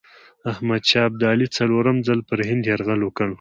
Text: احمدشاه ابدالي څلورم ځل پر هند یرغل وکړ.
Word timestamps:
احمدشاه 0.51 1.05
ابدالي 1.09 1.47
څلورم 1.57 1.97
ځل 2.07 2.19
پر 2.29 2.39
هند 2.49 2.63
یرغل 2.71 2.99
وکړ. 3.03 3.29